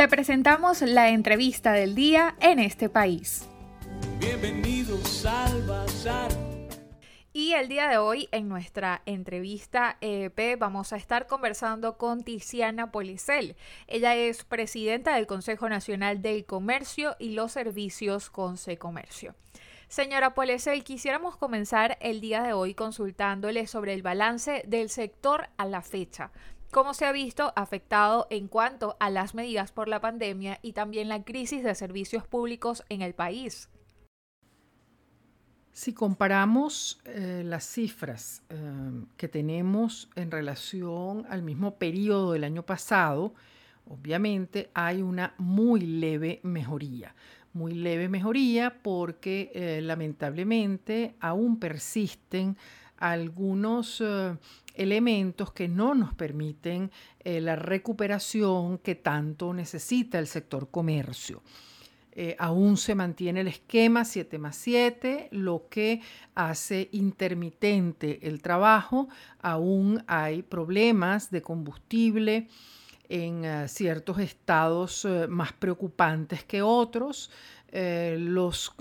Te 0.00 0.08
presentamos 0.08 0.80
la 0.80 1.10
entrevista 1.10 1.72
del 1.72 1.94
día 1.94 2.34
en 2.40 2.58
este 2.58 2.88
país. 2.88 3.46
Bienvenidos 4.18 5.26
al 5.26 5.62
Bazar. 5.66 6.30
Y 7.34 7.52
el 7.52 7.68
día 7.68 7.86
de 7.86 7.98
hoy, 7.98 8.26
en 8.32 8.48
nuestra 8.48 9.02
entrevista 9.04 9.98
EP, 10.00 10.58
vamos 10.58 10.94
a 10.94 10.96
estar 10.96 11.26
conversando 11.26 11.98
con 11.98 12.22
Tiziana 12.22 12.90
Policel. 12.90 13.56
Ella 13.88 14.16
es 14.16 14.44
presidenta 14.44 15.16
del 15.16 15.26
Consejo 15.26 15.68
Nacional 15.68 16.22
del 16.22 16.46
Comercio 16.46 17.14
y 17.18 17.32
los 17.32 17.52
Servicios 17.52 18.30
Conce 18.30 18.78
Comercio. 18.78 19.34
Señora 19.88 20.32
Policel, 20.32 20.82
quisiéramos 20.82 21.36
comenzar 21.36 21.98
el 22.00 22.22
día 22.22 22.42
de 22.42 22.54
hoy 22.54 22.72
consultándole 22.72 23.66
sobre 23.66 23.92
el 23.92 24.00
balance 24.00 24.62
del 24.66 24.88
sector 24.88 25.50
a 25.58 25.66
la 25.66 25.82
fecha. 25.82 26.30
¿Cómo 26.70 26.94
se 26.94 27.04
ha 27.04 27.10
visto 27.10 27.52
afectado 27.56 28.28
en 28.30 28.46
cuanto 28.46 28.96
a 29.00 29.10
las 29.10 29.34
medidas 29.34 29.72
por 29.72 29.88
la 29.88 30.00
pandemia 30.00 30.60
y 30.62 30.72
también 30.72 31.08
la 31.08 31.24
crisis 31.24 31.64
de 31.64 31.74
servicios 31.74 32.24
públicos 32.28 32.84
en 32.88 33.02
el 33.02 33.12
país? 33.12 33.68
Si 35.72 35.92
comparamos 35.92 37.00
eh, 37.06 37.42
las 37.44 37.64
cifras 37.64 38.44
eh, 38.50 38.56
que 39.16 39.26
tenemos 39.26 40.10
en 40.14 40.30
relación 40.30 41.26
al 41.28 41.42
mismo 41.42 41.74
periodo 41.74 42.32
del 42.32 42.44
año 42.44 42.64
pasado, 42.64 43.34
obviamente 43.88 44.70
hay 44.72 45.02
una 45.02 45.34
muy 45.38 45.80
leve 45.80 46.38
mejoría. 46.44 47.16
Muy 47.52 47.74
leve 47.74 48.08
mejoría 48.08 48.80
porque 48.80 49.50
eh, 49.54 49.80
lamentablemente 49.82 51.16
aún 51.18 51.58
persisten 51.58 52.56
algunos 53.00 54.02
elementos 54.74 55.52
que 55.52 55.66
no 55.66 55.94
nos 55.94 56.14
permiten 56.14 56.90
la 57.24 57.56
recuperación 57.56 58.78
que 58.78 58.94
tanto 58.94 59.52
necesita 59.52 60.18
el 60.18 60.26
sector 60.26 60.70
comercio. 60.70 61.42
Eh, 62.12 62.34
aún 62.38 62.76
se 62.76 62.94
mantiene 62.94 63.40
el 63.40 63.48
esquema 63.48 64.04
7 64.04 64.38
más 64.38 64.56
7, 64.56 65.28
lo 65.30 65.68
que 65.70 66.02
hace 66.34 66.88
intermitente 66.92 68.26
el 68.26 68.42
trabajo. 68.42 69.08
Aún 69.40 70.02
hay 70.08 70.42
problemas 70.42 71.30
de 71.30 71.40
combustible 71.40 72.48
en 73.08 73.44
eh, 73.44 73.68
ciertos 73.68 74.18
estados 74.18 75.04
eh, 75.04 75.28
más 75.28 75.52
preocupantes 75.52 76.44
que 76.44 76.62
otros. 76.62 77.30
Los 77.72 78.74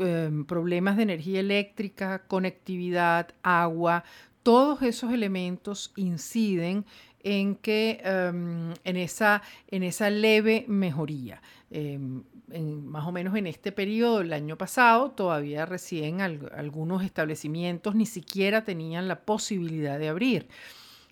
problemas 0.48 0.98
de 0.98 1.04
energía 1.04 1.40
eléctrica, 1.40 2.24
conectividad, 2.28 3.30
agua, 3.44 4.04
todos 4.44 4.82
esos 4.82 5.14
elementos 5.14 5.92
inciden 5.96 6.86
en 7.22 7.56
que 7.56 8.00
em, 8.04 8.74
en, 8.84 8.98
esa, 8.98 9.42
en 9.68 9.84
esa 9.84 10.10
leve 10.10 10.66
mejoría. 10.68 11.42
Em, 11.70 12.24
más 12.84 13.06
o 13.06 13.12
menos 13.12 13.36
en 13.36 13.46
este 13.46 13.72
periodo, 13.72 14.22
el 14.22 14.34
año 14.34 14.58
pasado, 14.58 15.12
todavía 15.12 15.68
recién 15.68 16.22
algunos 16.22 17.04
establecimientos 17.04 17.94
ni 17.94 18.08
siquiera 18.08 18.64
tenían 18.64 19.08
la 19.08 19.22
posibilidad 19.22 20.00
de 20.00 20.10
abrir. 20.10 20.48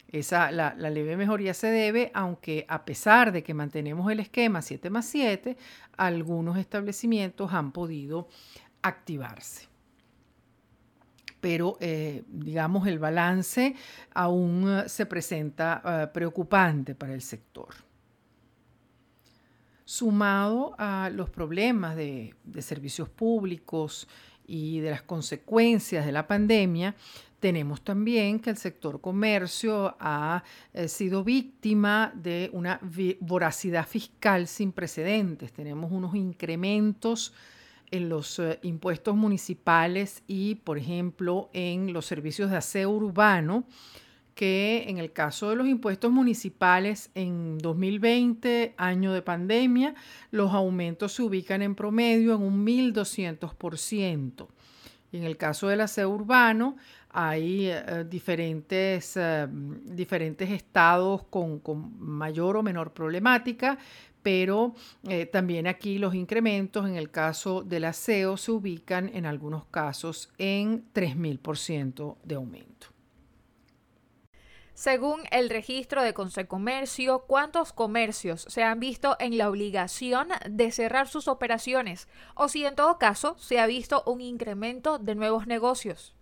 Esa, 0.09 0.51
la, 0.51 0.73
leve 0.73 1.17
mejoría 1.17 1.53
se 1.53 1.67
debe, 1.67 2.11
aunque 2.13 2.65
a 2.69 2.85
pesar 2.85 3.31
de 3.31 3.43
que 3.43 3.53
mantenemos 3.53 4.09
el 4.11 4.21
esquema 4.21 4.61
7 4.61 4.89
más 4.89 5.05
7, 5.05 5.57
algunos 5.97 6.57
establecimientos 6.57 7.53
han 7.53 7.71
podido 7.71 8.29
activarse. 8.81 9.67
Pero, 11.41 11.77
eh, 11.81 12.23
digamos, 12.27 12.87
el 12.87 12.99
balance 12.99 13.75
aún 14.13 14.83
se 14.87 15.05
presenta 15.05 15.81
eh, 15.85 16.07
preocupante 16.13 16.95
para 16.95 17.13
el 17.13 17.21
sector 17.21 17.87
sumado 19.87 20.75
a 20.77 21.09
los 21.13 21.29
problemas 21.29 21.95
de, 21.95 22.35
servicios 22.59 23.07
públicos 23.07 24.09
y 24.45 24.81
de 24.81 24.91
las 24.91 25.01
consecuencias 25.01 26.05
de 26.05 26.11
la 26.11 26.27
pandemia, 26.27 26.93
tenemos 27.39 27.81
también 27.81 28.39
que 28.39 28.49
el 28.49 28.57
sector 28.57 28.99
comercio 28.99 29.95
ha 29.99 30.43
eh, 30.73 30.87
sido 30.87 31.23
víctima 31.23 32.11
de 32.15 32.49
una 32.53 32.79
voracidad 33.19 33.87
fiscal 33.87 34.47
sin 34.47 34.71
precedentes. 34.71 35.53
Tenemos 35.53 35.91
unos 35.91 36.15
incrementos 36.15 37.33
en 37.91 38.09
los 38.09 38.39
eh, 38.39 38.59
impuestos 38.63 39.15
municipales 39.15 40.23
y, 40.27 40.55
por 40.55 40.77
ejemplo, 40.77 41.49
en 41.53 41.93
los 41.93 42.05
servicios 42.05 42.49
de 42.49 42.57
aseo 42.57 42.89
urbano 42.89 43.65
que 44.33 44.85
en 44.87 44.99
el 44.99 45.11
caso 45.11 45.49
de 45.49 45.55
los 45.55 45.67
impuestos 45.67 46.11
municipales 46.11 47.09
en 47.15 47.57
2020, 47.57 48.75
año 48.77 49.11
de 49.11 49.23
pandemia, 49.23 49.95
los 50.29 50.53
aumentos 50.53 51.13
se 51.13 51.23
ubican 51.23 51.63
en 51.63 51.73
promedio 51.73 52.35
en 52.35 52.43
un 52.43 52.63
1.200%. 52.65 54.47
En 55.17 55.23
el 55.23 55.35
caso 55.35 55.67
del 55.67 55.81
aseo 55.81 56.09
urbano, 56.09 56.77
hay 57.09 57.69
eh, 57.69 58.05
diferentes, 58.07 59.17
eh, 59.17 59.47
diferentes 59.49 60.49
estados 60.51 61.23
con, 61.23 61.61
mayor 61.97 62.57
o 62.57 62.63
menor 62.63 62.93
problemática, 62.93 63.79
pero 64.21 64.75
eh, 65.07 65.25
también 65.25 65.65
aquí 65.65 65.97
los 65.97 66.13
incrementos 66.13 66.85
en 66.85 66.95
el 66.95 67.09
caso 67.09 67.63
del 67.63 67.85
aseo 67.85 68.37
se 68.37 68.51
ubican 68.51 69.09
en 69.15 69.25
algunos 69.25 69.65
casos 69.65 70.29
en 70.37 70.85
3.000% 70.93 72.17
de 72.23 72.35
aumento. 72.35 72.96
Según 74.77 75.21
el 75.31 75.49
registro 75.49 76.03
de 76.03 76.13
Consecomercio, 76.13 77.23
¿cuántos 77.25 77.73
comercios 77.73 78.45
se 78.47 78.61
han 78.61 78.79
visto 78.79 79.15
en 79.19 79.35
la 79.35 79.49
obligación 79.49 80.27
de 80.47 80.71
cerrar 80.71 81.07
sus 81.07 81.27
operaciones? 81.27 82.07
O 82.35 82.47
si 82.47 82.63
en 82.63 82.75
todo 82.75 82.99
caso 82.99 83.35
se 83.39 83.59
ha 83.59 83.65
visto 83.65 84.03
un 84.05 84.21
incremento 84.21 84.99
de 84.99 85.15
nuevos 85.15 85.47
negocios. 85.47 86.15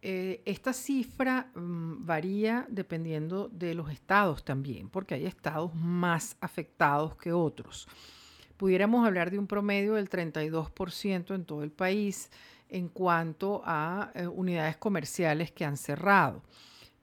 Eh, 0.00 0.42
esta 0.44 0.72
cifra 0.72 1.50
mm, 1.56 2.06
varía 2.06 2.66
dependiendo 2.68 3.48
de 3.48 3.74
los 3.74 3.90
estados 3.90 4.44
también, 4.44 4.88
porque 4.88 5.16
hay 5.16 5.26
estados 5.26 5.74
más 5.74 6.36
afectados 6.40 7.16
que 7.16 7.32
otros. 7.32 7.88
Pudiéramos 8.58 9.04
hablar 9.04 9.32
de 9.32 9.40
un 9.40 9.48
promedio 9.48 9.94
del 9.94 10.08
32% 10.08 11.34
en 11.34 11.44
todo 11.44 11.64
el 11.64 11.72
país 11.72 12.30
en 12.68 12.88
cuanto 12.88 13.60
a 13.64 14.12
eh, 14.14 14.28
unidades 14.28 14.76
comerciales 14.76 15.50
que 15.50 15.64
han 15.64 15.76
cerrado. 15.76 16.44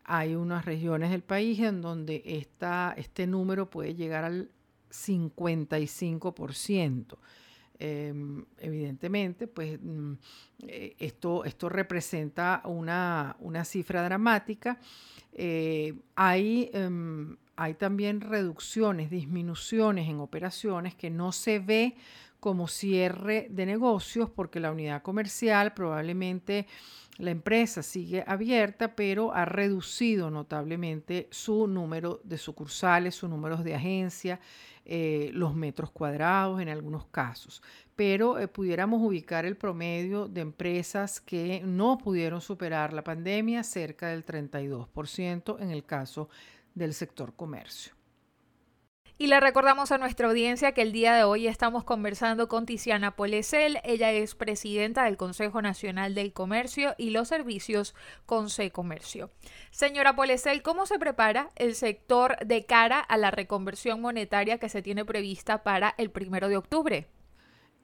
Hay 0.08 0.36
unas 0.36 0.66
regiones 0.66 1.12
del 1.12 1.22
país 1.22 1.60
en 1.60 1.82
donde 1.82 2.48
este 2.96 3.28
número 3.28 3.70
puede 3.70 3.94
llegar 3.94 4.24
al 4.24 4.50
55%. 4.90 7.20
Em, 7.80 8.44
evidentemente, 8.58 9.48
pues 9.48 9.80
mm, 9.80 10.14
eh, 10.68 10.96
esto, 10.98 11.46
esto 11.46 11.70
representa 11.70 12.64
una, 12.66 13.36
cifra 13.66 14.04
dramática. 14.04 14.80
Eh, 15.34 15.94
hay, 16.16 16.72
em, 16.74 17.38
hay 17.58 17.74
también 17.74 18.22
reducciones, 18.22 19.10
disminuciones 19.10 20.08
en 20.08 20.20
operaciones 20.20 20.96
que 20.96 21.10
no 21.10 21.32
se 21.32 21.60
ve 21.60 21.96
como 22.40 22.68
cierre 22.68 23.48
de 23.50 23.66
negocios 23.66 24.30
porque 24.30 24.60
la 24.60 24.72
unidad 24.72 25.02
comercial 25.02 25.74
probablemente 25.74 26.68
la 27.18 27.32
empresa 27.32 27.82
sigue 27.82 28.24
abierta, 28.28 28.96
pero 28.96 29.34
ha 29.34 29.44
reducido 29.44 30.30
notablemente 30.30 31.28
su 31.32 31.66
número 31.66 32.22
de 32.24 32.38
sucursales, 32.38 33.16
sus 33.16 33.28
números 33.28 33.64
de 33.64 33.74
agencia, 33.74 34.40
eh, 34.86 35.32
los 35.34 35.56
metros 35.56 35.90
cuadrados 35.90 36.62
en 36.62 36.70
algunos 36.70 37.08
casos. 37.08 37.64
Pero 37.96 38.38
eh, 38.38 38.48
pudiéramos 38.48 39.02
ubicar 39.02 39.46
el 39.46 39.58
promedio 39.58 40.28
de 40.28 40.42
empresas 40.42 41.20
que 41.20 41.62
no 41.66 41.98
pudieron 41.98 42.40
superar 42.40 42.94
la 42.94 43.04
pandemia 43.04 43.64
cerca 43.64 44.10
del 44.10 44.24
32% 44.24 45.60
en 45.60 45.72
el 45.72 45.84
caso 45.86 46.30
del 46.78 46.94
sector 46.94 47.36
comercio. 47.36 47.98
Y 49.20 49.28
le 49.28 49.40
recordamos 49.40 49.92
a 49.92 49.98
nuestra 49.98 50.28
audiencia 50.28 50.74
que 50.74 50.84
el 50.84 50.92
día 50.92 51.16
de 51.16 51.24
hoy 51.24 51.48
estamos 51.48 51.84
conversando 51.84 52.48
con 52.48 52.68
Tiziana 52.68 53.16
Polesel. 53.16 53.80
Ella 53.84 54.12
es 54.12 54.36
presidenta 54.36 55.06
del 55.06 55.18
Consejo 55.18 55.60
Nacional 55.60 56.14
del 56.14 56.34
Comercio 56.34 56.94
y 57.00 57.10
los 57.10 57.30
Servicios 57.30 57.96
Conce 58.28 58.70
Comercio. 58.70 59.32
Señora 59.72 60.16
Polesel, 60.16 60.62
¿cómo 60.62 60.86
se 60.86 61.00
prepara 61.00 61.50
el 61.56 61.74
sector 61.74 62.38
de 62.46 62.68
cara 62.68 63.00
a 63.00 63.18
la 63.18 63.32
reconversión 63.32 64.02
monetaria 64.02 64.60
que 64.60 64.70
se 64.70 64.84
tiene 64.84 65.04
prevista 65.04 65.64
para 65.64 65.96
el 65.98 66.12
primero 66.12 66.48
de 66.48 66.58
octubre? 66.58 67.08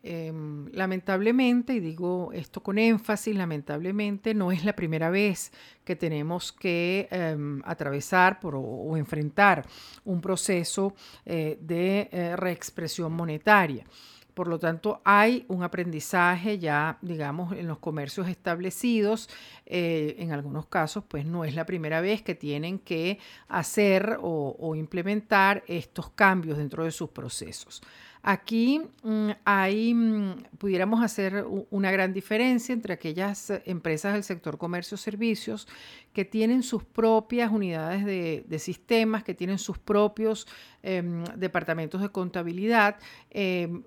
Em, 0.06 0.68
lamentablemente, 0.74 1.76
y 1.76 1.80
digo 1.80 2.32
esto 2.34 2.62
con 2.62 2.78
énfasis, 2.78 3.34
lamentablemente 3.38 4.34
no 4.34 4.52
es 4.52 4.66
la 4.66 4.76
primera 4.76 5.10
vez 5.10 5.54
que 5.86 5.96
tenemos 5.96 6.52
que 6.52 7.08
em, 7.10 7.62
atravesar 7.64 8.38
o, 8.44 8.98
enfrentar 8.98 9.66
un 10.04 10.20
proceso 10.20 10.94
eh, 11.26 11.58
de 11.62 12.10
eh, 12.12 12.36
reexpresión 12.36 13.14
monetaria. 13.14 13.86
Por 14.34 14.50
lo 14.50 14.60
tanto, 14.60 15.00
hay 15.06 15.46
un 15.48 15.64
aprendizaje 15.64 16.60
ya, 16.60 16.98
digamos, 17.02 17.54
en 17.54 17.68
los 17.68 17.78
comercios 17.78 18.28
establecidos. 18.28 19.30
Eh, 19.66 20.16
en 20.18 20.32
algunos 20.34 20.66
casos, 20.66 21.04
pues 21.08 21.24
no 21.26 21.46
es 21.46 21.56
la 21.56 21.66
primera 21.66 22.02
vez 22.02 22.24
que 22.24 22.36
tienen 22.36 22.80
que 22.80 23.20
hacer 23.48 24.18
o 24.22 24.76
implementar 24.76 25.64
estos 25.68 26.10
cambios 26.10 26.58
dentro 26.58 26.84
de 26.84 26.92
sus 26.92 27.12
procesos. 27.12 27.82
Aquí 28.26 28.82
mm, 29.04 29.32
hay, 29.44 29.94
mm, 29.94 30.44
pudiéramos 30.58 31.04
hacer 31.04 31.46
una 31.70 31.92
gran 31.92 32.14
diferencia 32.14 32.72
entre 32.72 32.94
aquellas 32.94 33.52
empresas 33.66 34.14
del 34.14 34.24
sector 34.24 34.58
comercio 34.58 34.96
servicios 34.96 35.68
que 36.14 36.24
tienen 36.24 36.64
sus 36.64 36.86
propias 36.86 37.52
unidades 37.52 38.06
de, 38.06 38.60
sistemas, 38.60 39.26
que 39.26 39.34
tienen 39.34 39.58
sus 39.58 39.78
propios 39.78 40.48
em, 40.84 41.26
departamentos 41.36 42.02
de 42.02 42.10
contabilidad, 42.10 42.98
em, 43.30 43.84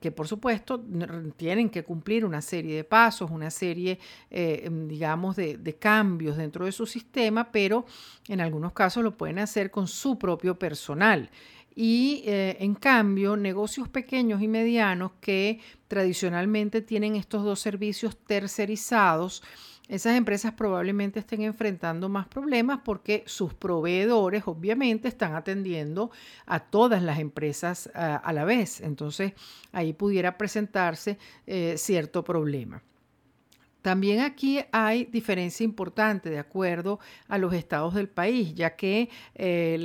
que 0.00 0.10
por 0.10 0.26
supuesto 0.26 0.84
tienen 1.36 1.70
que 1.70 1.84
cumplir 1.84 2.24
una 2.24 2.40
serie 2.42 2.74
de 2.74 2.82
pasos, 2.82 3.30
una 3.30 3.50
serie, 3.50 4.00
eh, 4.30 4.62
em, 4.64 4.88
digamos, 4.88 5.36
de, 5.36 5.58
de 5.58 5.74
cambios 5.76 6.36
dentro 6.36 6.64
de 6.64 6.72
su 6.72 6.86
sistema, 6.86 7.52
pero 7.52 7.84
en 8.26 8.40
algunos 8.40 8.72
casos 8.72 9.04
lo 9.04 9.16
pueden 9.16 9.38
hacer 9.38 9.70
con 9.70 9.86
su 9.86 10.18
propio 10.18 10.58
personal 10.58 11.30
y 11.78 12.22
eh, 12.24 12.56
en 12.60 12.74
cambio 12.74 13.36
negocios 13.36 13.86
pequeños 13.88 14.40
y 14.40 14.48
medianos 14.48 15.12
que 15.20 15.60
tradicionalmente 15.88 16.80
tienen 16.80 17.16
estos 17.16 17.44
dos 17.44 17.60
servicios 17.60 18.16
tercerizados, 18.16 19.42
esas 19.86 20.16
empresas 20.16 20.54
probablemente 20.54 21.20
estén 21.20 21.42
enfrentando 21.42 22.08
más 22.08 22.26
problemas 22.26 22.80
porque 22.82 23.22
sus 23.26 23.52
proveedores 23.52 24.44
obviamente 24.46 25.06
están 25.06 25.36
atendiendo 25.36 26.10
a 26.46 26.60
todas 26.60 27.02
las 27.02 27.18
empresas 27.20 27.90
ah, 27.94 28.16
a 28.16 28.32
la 28.32 28.44
vez. 28.44 28.80
Entonces 28.80 29.34
ahí 29.70 29.92
pudiera 29.92 30.38
presentarse 30.38 31.18
eh, 31.46 31.74
cierto 31.76 32.24
problema. 32.24 32.82
También 33.86 34.18
aquí 34.18 34.58
hay 34.72 35.04
diferencia 35.04 35.62
importante 35.62 36.28
de 36.28 36.40
acuerdo 36.40 36.98
a 37.28 37.38
los 37.38 37.54
estados 37.54 37.94
del 37.94 38.08
país, 38.08 38.52
ya 38.52 38.74
que 38.74 39.08
eh, 39.36 39.78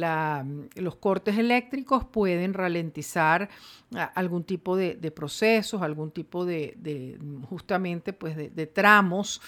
los 0.73 0.95
cortes 0.95 1.37
eléctricos 1.37 2.03
pueden 2.05 2.55
ralentizar 2.55 3.47
algún 4.15 4.43
tipo 4.43 4.75
de, 4.75 4.95
procesos, 5.11 5.83
algún 5.83 6.09
tipo 6.09 6.45
de, 6.45 7.19
justamente 7.47 8.11
pues 8.11 8.35
de, 8.35 8.65
tramos 8.65 9.39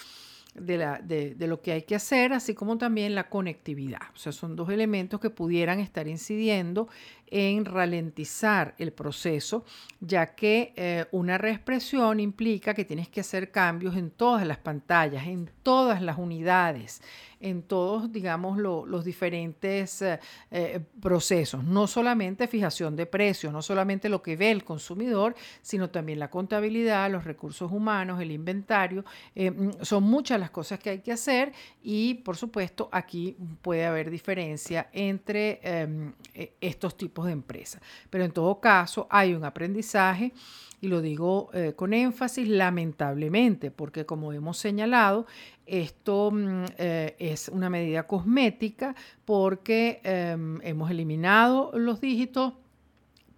de, 0.54 1.34
de, 1.36 1.48
lo 1.48 1.60
que 1.60 1.72
hay 1.72 1.82
que 1.82 1.96
hacer, 1.96 2.32
así 2.32 2.54
como 2.54 2.78
también 2.78 3.16
la 3.16 3.30
conectividad. 3.30 4.02
O 4.14 4.18
sea, 4.18 4.32
son 4.32 4.56
dos 4.56 4.70
elementos 4.70 5.20
que 5.20 5.32
pudieran 5.32 5.80
estar 5.80 6.08
incidiendo 6.08 6.90
en 7.36 7.66
ralentizar 7.66 8.76
el 8.78 8.94
proceso, 8.94 9.66
ya 10.00 10.36
que 10.36 10.72
eh, 10.76 11.06
una 11.12 11.40
reexpresión 11.40 12.20
implica 12.20 12.76
que 12.76 12.86
tienes 12.86 13.10
que 13.10 13.22
hacer 13.22 13.50
cambios 13.50 13.96
en 13.96 14.12
todas 14.12 14.46
las 14.46 14.60
pantallas, 14.60 15.26
en 15.26 15.50
todas 15.64 16.00
las 16.04 16.20
unidades, 16.20 17.02
en 17.40 17.64
todos, 17.64 18.12
digamos, 18.12 18.58
los 18.60 19.04
diferentes 19.04 20.02
eh, 20.02 20.20
eh, 20.52 20.80
procesos, 21.02 21.64
no 21.64 21.88
solamente 21.88 22.48
fijación 22.48 22.96
de 22.96 23.08
precios, 23.08 23.52
no 23.52 23.62
solamente 23.62 24.10
lo 24.10 24.22
que 24.22 24.38
ve 24.38 24.52
el 24.52 24.64
consumidor, 24.64 25.36
sino 25.62 25.90
también 25.90 26.20
la 26.20 26.30
contabilidad, 26.30 27.12
los 27.12 27.26
recursos 27.26 27.72
humanos, 27.72 28.22
el 28.22 28.32
inventario. 28.32 29.04
Mm, 29.36 29.72
son 29.82 30.04
muchas 30.04 30.40
las 30.40 30.52
cosas 30.52 30.80
que 30.80 30.92
hay 30.92 31.00
que 31.00 31.12
hacer 31.12 31.52
y, 31.82 32.14
por 32.14 32.38
supuesto, 32.38 32.88
aquí 32.92 33.36
puede 33.62 33.86
haber 33.86 34.10
diferencia 34.10 34.88
entre 34.94 35.60
em, 35.64 36.14
e, 36.34 36.54
estos 36.62 36.96
tipos 36.96 37.23
de 37.26 37.34
empresa. 37.34 37.82
Pero 38.10 38.24
en 38.24 38.32
todo 38.32 38.60
caso 38.60 39.08
hay 39.10 39.34
un 39.34 39.44
aprendizaje 39.44 40.34
y 40.82 40.88
lo 40.88 41.02
digo 41.02 41.50
eh, 41.54 41.74
con 41.76 41.94
énfasis 41.94 42.48
lamentablemente, 42.48 43.72
porque 43.72 44.06
como 44.06 44.34
hemos 44.34 44.58
señalado, 44.58 45.26
esto 45.66 46.32
mm, 46.32 46.66
eh, 46.78 47.16
es 47.20 47.48
una 47.48 47.70
medida 47.70 48.06
cosmética 48.06 48.94
porque 49.24 50.02
em, 50.04 50.60
hemos 50.62 50.92
eliminado 50.92 51.72
los 51.74 52.02
dígitos 52.02 52.54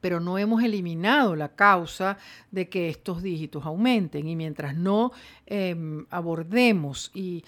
pero 0.01 0.19
no 0.19 0.37
hemos 0.37 0.63
eliminado 0.63 1.35
la 1.35 1.55
causa 1.55 2.17
de 2.51 2.69
que 2.69 2.89
estos 2.89 3.23
dígitos 3.23 3.65
aumenten. 3.65 4.27
Y 4.27 4.35
mientras 4.35 4.75
no 4.75 5.11
em, 5.45 6.05
abordemos 6.09 7.11
y, 7.13 7.43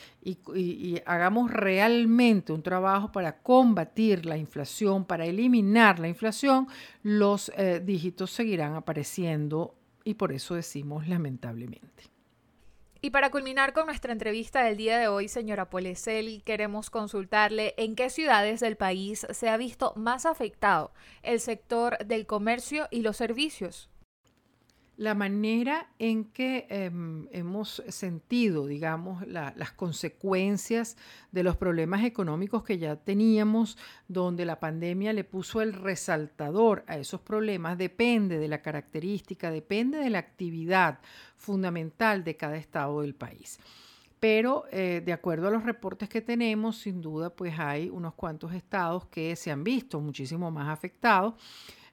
hagamos 1.06 1.52
realmente 1.52 2.52
un 2.52 2.62
trabajo 2.62 3.12
para 3.12 3.38
combatir 3.38 4.26
la 4.26 4.38
inflación, 4.38 5.06
para 5.06 5.26
eliminar 5.26 6.00
la 6.00 6.08
inflación, 6.08 6.68
los 7.04 7.52
eh, 7.58 7.82
dígitos 7.84 8.32
seguirán 8.32 8.76
apareciendo 8.76 9.76
y 10.04 10.16
por 10.16 10.32
eso 10.32 10.56
decimos 10.56 11.08
lamentablemente. 11.08 12.17
Y 13.02 13.12
para 13.12 13.30
culminar 13.30 13.74
con 13.74 13.86
nuestra 13.86 14.12
entrevista 14.12 14.64
del 14.64 14.78
día 14.78 14.98
de 14.98 15.08
hoy, 15.08 15.28
señora 15.28 15.70
Polesel, 15.70 16.42
queremos 16.44 16.90
consultarle 16.90 17.76
en 17.78 17.96
qué 17.96 18.10
ciudades 18.10 18.60
del 18.60 18.76
país 18.76 19.28
se 19.30 19.50
ha 19.50 19.58
visto 19.58 19.94
más 19.96 20.26
afectado 20.26 20.92
el 21.22 21.40
sector 21.40 21.98
del 22.06 22.26
comercio 22.26 22.88
y 22.90 23.02
los 23.02 23.18
servicios 23.18 23.90
la 24.98 25.14
manera 25.14 25.88
en 26.00 26.26
que 26.26 26.66
em, 26.70 27.28
hemos 27.32 27.84
sentido, 27.88 28.66
digamos, 28.66 29.26
las 29.28 29.72
consecuencias 29.74 30.98
de 31.32 31.44
los 31.44 31.56
problemas 31.56 32.04
económicos 32.04 32.64
que 32.64 32.80
ya 32.80 32.96
teníamos, 32.96 33.78
donde 34.08 34.44
la 34.44 34.60
pandemia 34.60 35.14
le 35.14 35.24
puso 35.24 35.62
el 35.62 35.74
resaltador 35.74 36.84
a 36.88 36.98
esos 36.98 37.22
problemas, 37.22 37.78
depende 37.78 38.40
de 38.40 38.48
la 38.48 38.64
característica, 38.64 39.52
depende 39.52 40.00
de 40.00 40.10
la 40.10 40.20
actividad 40.20 41.00
fundamental 41.36 42.24
de 42.24 42.36
cada 42.36 42.58
estado 42.58 43.02
del 43.02 43.14
país. 43.14 43.60
Pero 44.20 44.66
eh, 44.72 45.04
de 45.06 45.14
acuerdo 45.14 45.48
a 45.48 45.52
los 45.52 45.64
reportes 45.64 46.10
que 46.10 46.22
tenemos, 46.22 46.80
sin 46.80 47.02
duda, 47.02 47.30
pues 47.30 47.60
hay 47.60 47.88
unos 47.90 48.16
cuantos 48.16 48.52
estados 48.52 49.06
que 49.06 49.36
se 49.36 49.52
han 49.52 49.64
visto 49.64 50.02
muchísimo 50.02 50.50
más 50.50 50.70
afectados 50.70 51.36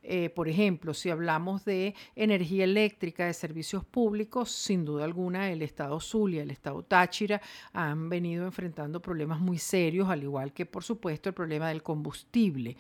eh, 0.07 0.29
por 0.29 0.49
ejemplo, 0.49 0.93
si 0.93 1.09
hablamos 1.09 1.65
de 1.65 1.95
energía 2.15 2.65
eléctrica, 2.65 3.27
de 3.27 3.33
servicios 3.33 3.85
públicos, 3.85 4.51
sin 4.51 4.85
duda 4.85 5.05
alguna 5.05 5.51
el 5.51 5.63
Estado 5.63 5.99
Zulia, 5.99 6.43
el 6.43 6.51
Estado 6.51 6.83
Táchira 6.83 7.41
han 7.73 8.11
venido 8.11 8.45
enfrentando 8.45 9.01
problemas 9.01 9.41
muy 9.41 9.59
serios, 9.59 10.11
al 10.11 10.23
igual 10.23 10.53
que 10.53 10.67
por 10.67 10.85
supuesto 10.85 11.31
el 11.31 11.35
problema 11.35 11.69
del 11.69 11.83
combustible. 11.83 12.77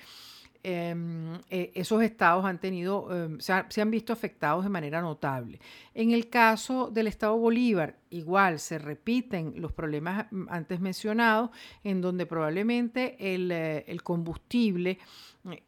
Em, 0.66 1.34
eh, 1.50 1.72
esos 1.74 2.02
estados 2.02 2.44
han 2.46 2.58
tenido, 2.58 3.08
em, 3.14 3.38
se, 3.38 3.80
han 3.82 3.90
visto 3.90 4.14
afectados 4.14 4.64
de 4.64 4.70
manera 4.70 5.02
notable. 5.02 5.60
En 5.92 6.10
el 6.10 6.30
caso 6.30 6.90
del 6.90 7.06
estado 7.06 7.36
Bolívar, 7.36 7.96
igual 8.14 8.60
se 8.60 8.78
repiten 8.78 9.54
los 9.56 9.72
problemas 9.72 10.26
mm, 10.30 10.46
antes 10.48 10.80
mencionados, 10.80 11.50
en 11.82 12.00
donde 12.00 12.26
probablemente 12.26 13.16
el, 13.34 13.50
eh, 13.50 13.84
combustible 14.02 14.98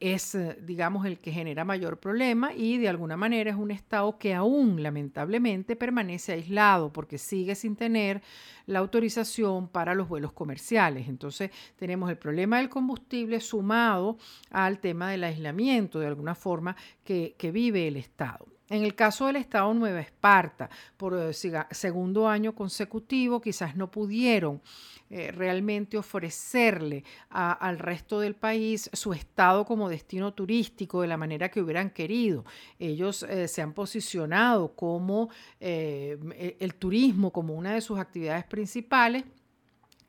es, 0.00 0.34
eh, 0.34 0.58
digamos, 0.62 1.04
el 1.06 1.18
que 1.18 1.32
genera 1.32 1.64
mayor 1.64 1.98
problema 1.98 2.54
y 2.54 2.78
de 2.78 2.88
alguna 2.88 3.16
manera 3.16 3.50
es 3.50 3.56
un 3.56 3.70
estado 3.70 4.18
que 4.18 4.34
aún 4.34 4.82
lamentablemente 4.82 5.76
permanece 5.76 6.32
aislado 6.32 6.92
porque 6.92 7.18
sigue 7.18 7.54
sin 7.54 7.76
tener 7.76 8.22
la 8.66 8.78
autorización 8.78 9.68
para 9.68 9.94
los 9.94 10.08
vuelos 10.08 10.32
comerciales. 10.32 11.08
Entonces 11.08 11.50
tenemos 11.76 12.08
el 12.10 12.16
problema 12.16 12.58
del 12.58 12.68
combustible 12.68 13.40
sumado 13.40 14.16
al 14.50 14.78
tema 14.78 15.10
del 15.10 15.24
aislamiento 15.24 15.98
de 15.98 16.06
alguna 16.06 16.34
forma 16.34 16.76
que 17.04 17.50
vive 17.52 17.86
el 17.86 17.96
estado. 17.96 18.55
En 18.68 18.82
el 18.82 18.96
caso 18.96 19.26
del 19.26 19.36
Estado 19.36 19.72
Nueva 19.74 20.00
Esparta, 20.00 20.68
por 20.96 21.16
eh, 21.16 21.32
segundo 21.70 22.28
año 22.28 22.52
consecutivo, 22.52 23.40
quizás 23.40 23.76
no 23.76 23.90
pudieron 23.90 24.60
eh, 25.08 25.30
realmente 25.30 25.96
ofrecerle 25.96 27.04
al 27.30 27.78
resto 27.78 28.18
del 28.18 28.34
país 28.34 28.90
su 28.92 29.12
estado 29.12 29.64
como 29.64 29.88
destino 29.88 30.34
turístico 30.34 31.00
de 31.00 31.06
la 31.06 31.16
manera 31.16 31.48
que 31.48 31.60
hubieran 31.60 31.90
querido. 31.90 32.44
Ellos 32.80 33.22
eh, 33.22 33.46
se 33.46 33.62
han 33.62 33.72
posicionado 33.72 34.74
como 34.74 35.30
el 35.60 36.74
turismo 36.74 37.32
como 37.32 37.54
una 37.54 37.74
de 37.74 37.80
sus 37.80 38.00
actividades 38.00 38.44
principales 38.46 39.24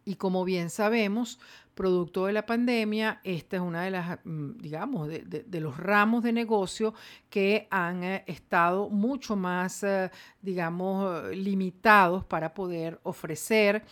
y 0.08 0.16
como 0.16 0.46
bien 0.46 0.70
sabemos, 0.70 1.38
producto 1.76 2.28
de 2.28 2.34
la 2.34 2.46
pandemia, 2.46 3.20
esta 3.26 3.58
es 3.58 3.62
una 3.62 3.84
de 3.84 3.92
las, 3.92 4.20
mm, 4.24 4.52
digamos, 4.58 5.10
de, 5.10 5.60
los 5.60 5.76
ramos 5.76 6.24
de 6.24 6.32
negocio 6.32 6.94
que 7.30 7.68
han 7.70 8.06
eh, 8.06 8.24
estado 8.26 8.90
mucho 8.90 9.36
más, 9.36 9.84
eh, 9.84 10.10
digamos, 10.42 11.36
limitados 11.36 12.24
para 12.24 12.54
poder 12.54 13.02
ofrecer 13.04 13.84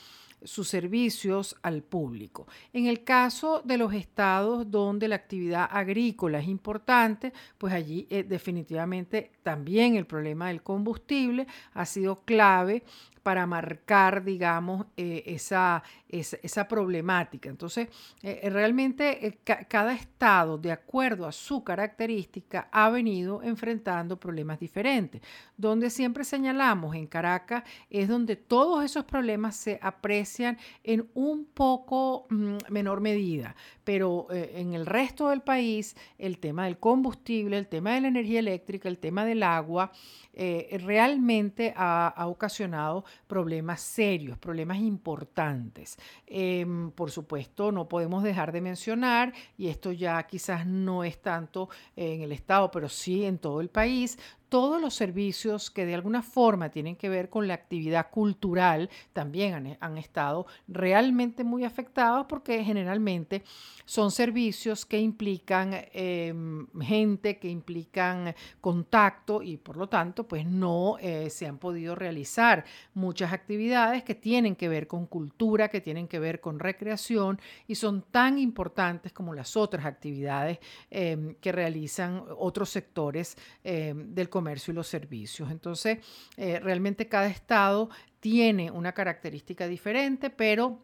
sus 0.41 0.69
servicios 0.69 1.57
al 1.63 1.81
público. 1.81 2.48
En 2.72 2.86
el 2.86 3.03
caso 3.03 3.62
de 3.65 3.77
los 3.77 3.93
estados 3.93 4.69
donde 4.72 5.07
la 5.10 5.15
actividad 5.15 5.67
agrícola 5.69 6.39
es 6.39 6.48
importante, 6.48 7.34
pues 7.57 7.74
allí 7.74 8.07
eh, 8.10 8.24
definitivamente 8.24 9.31
también 9.43 9.95
el 9.95 10.05
problema 10.05 10.48
del 10.48 10.62
combustible 10.63 11.48
ha 11.74 11.86
sido 11.86 12.15
clave 12.24 12.84
para 13.25 13.48
marcar, 13.48 14.24
digamos, 14.24 14.86
eh, 14.96 15.24
esa, 15.25 15.82
esa, 16.08 16.67
problemática. 16.67 17.50
Entonces, 17.50 17.88
eh, 18.22 18.48
realmente 18.51 19.39
cada 19.67 19.96
estado, 19.96 20.60
de 20.60 20.72
acuerdo 20.72 21.25
a 21.25 21.32
su 21.32 21.63
característica, 21.63 22.70
ha 22.72 22.91
venido 22.91 23.41
enfrentando 23.41 24.20
problemas 24.20 24.60
diferentes. 24.60 25.24
Donde 25.58 25.89
siempre 25.89 26.24
señalamos 26.24 26.96
en 26.96 27.08
Caracas 27.08 27.63
es 27.89 28.08
donde 28.08 28.36
todos 28.36 28.86
esos 28.86 29.05
problemas 29.05 29.55
se 29.55 29.79
aprecian 29.82 30.60
en 30.84 31.10
un 31.15 31.46
poco 31.46 32.27
mm, 32.29 32.58
menor 32.70 33.01
medida, 33.01 33.55
pero 33.84 34.27
en 34.29 34.74
el 34.74 34.86
resto 34.86 35.29
del 35.29 35.41
país 35.41 35.96
el 36.20 36.38
tema 36.38 36.65
del 36.65 36.77
combustible, 36.77 37.58
el 37.58 37.67
tema 37.67 37.96
de 37.96 38.01
la 38.01 38.08
energía 38.10 38.39
eléctrica, 38.39 38.88
el 38.88 39.00
tema 39.00 39.25
del 39.25 39.41
agua, 39.41 39.91
eh, 40.38 40.77
realmente 40.84 41.74
ha, 41.77 42.13
ocasionado 42.27 43.05
problemas 43.27 43.81
serios, 43.81 44.38
problemas 44.38 44.77
importantes. 44.77 45.98
Em, 46.27 46.91
por 46.91 47.12
supuesto, 47.12 47.72
no 47.72 47.88
podemos 47.88 48.24
dejar 48.24 48.51
de 48.51 48.62
mencionar, 48.62 49.34
y 49.57 49.67
esto 49.67 49.91
ya 49.91 50.22
quizás 50.24 50.65
no 50.65 51.03
es 51.03 51.22
tanto 51.22 51.69
en 51.95 52.22
el 52.22 52.31
Estado, 52.31 52.72
pero 52.72 52.89
sí 52.89 53.25
en 53.25 53.38
todo 53.38 53.62
el 53.62 53.69
país, 53.69 54.17
todos 54.50 54.82
los 54.82 54.94
servicios 54.94 55.72
que 55.72 55.86
de 55.86 55.96
alguna 55.96 56.22
forma 56.22 56.70
tienen 56.70 56.96
que 56.96 57.10
ver 57.10 57.30
con 57.30 57.48
la 57.48 57.54
actividad 57.54 58.10
cultural 58.10 58.90
también 59.14 59.78
han, 59.80 59.98
estado 59.98 60.46
realmente 60.68 61.44
muy 61.44 61.64
afectados 61.64 62.25
porque 62.28 62.64
generalmente 62.64 63.44
son 63.86 64.12
servicios 64.12 64.86
que 64.86 65.00
implican 65.00 65.72
em, 65.94 66.68
gente, 66.82 67.38
que 67.40 67.48
implican 67.48 68.36
contacto 68.60 69.42
y 69.42 69.58
por 69.58 69.78
lo 69.78 69.88
tanto 69.88 70.28
pues 70.28 70.46
no 70.46 70.98
eh, 71.00 71.30
se 71.30 71.48
han 71.48 71.58
podido 71.58 71.96
realizar 71.96 72.66
muchas 72.94 73.32
actividades 73.32 74.04
que 74.04 74.16
tienen 74.16 74.56
que 74.56 74.68
ver 74.68 74.88
con 74.88 75.06
cultura, 75.06 75.70
que 75.70 75.82
tienen 75.82 76.08
que 76.08 76.20
ver 76.20 76.42
con 76.42 76.60
recreación 76.60 77.40
y 77.68 77.75
son 77.75 78.04
tan 78.12 78.38
importantes 78.38 79.14
como 79.14 79.34
las 79.34 79.56
otras 79.56 79.86
actividades 79.86 80.60
que 80.90 81.52
realizan 81.52 82.24
otros 82.38 82.70
sectores 82.70 83.38
del 83.64 84.30
comercio 84.36 84.74
y 84.74 84.75
los 84.75 84.88
servicios. 84.88 85.50
Entonces, 85.50 86.00
eh, 86.36 86.60
realmente 86.60 87.08
cada 87.08 87.27
estado 87.27 87.89
tiene 88.20 88.70
una 88.70 88.92
característica 88.92 89.65
diferente, 89.65 90.30
pero 90.30 90.77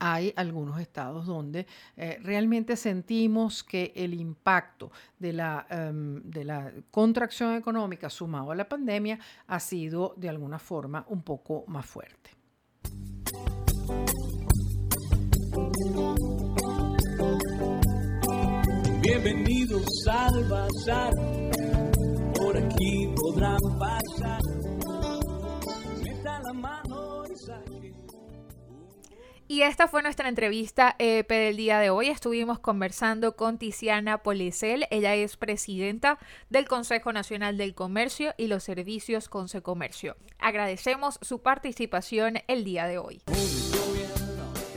hay 0.00 0.32
algunos 0.34 0.80
estados 0.80 1.26
donde 1.26 1.64
eh, 1.96 2.18
realmente 2.24 2.74
sentimos 2.74 3.62
que 3.62 3.92
el 3.94 4.14
impacto 4.14 4.90
de 5.16 5.32
la, 5.32 5.64
em, 5.70 6.20
de 6.24 6.42
la 6.44 6.72
contracción 6.90 7.54
económica 7.54 8.10
sumado 8.10 8.50
a 8.50 8.56
la 8.56 8.68
pandemia 8.68 9.20
ha 9.46 9.60
sido 9.60 10.14
de 10.16 10.28
alguna 10.28 10.58
forma 10.58 11.06
un 11.08 11.22
poco 11.22 11.62
más 11.68 11.86
fuerte. 11.86 12.30
Bienvenidos 19.02 19.86
al 20.10 20.44
bazar 20.48 21.12
y 29.48 29.62
esta 29.62 29.88
fue 29.88 30.02
nuestra 30.02 30.28
entrevista 30.28 30.96
EP 30.98 31.28
del 31.28 31.56
día 31.56 31.78
de 31.78 31.90
hoy. 31.90 32.08
Estuvimos 32.08 32.58
conversando 32.58 33.36
con 33.36 33.58
Tiziana 33.58 34.18
Policel. 34.18 34.86
Ella 34.90 35.14
es 35.14 35.36
presidenta 35.36 36.18
del 36.50 36.66
Consejo 36.66 37.12
Nacional 37.12 37.56
del 37.56 37.74
Comercio 37.74 38.34
y 38.36 38.48
los 38.48 38.64
Servicios 38.64 39.28
Consecomercio. 39.28 40.16
Agradecemos 40.38 41.18
su 41.22 41.42
participación 41.42 42.42
el 42.48 42.64
día 42.64 42.86
de 42.86 42.98
hoy. 42.98 43.22